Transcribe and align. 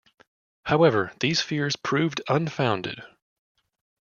However 0.63 1.11
these 1.19 1.41
fears 1.41 1.75
proved 1.75 2.23
unfounded. 2.27 3.03